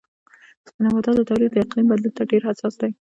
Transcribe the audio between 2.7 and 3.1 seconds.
دی.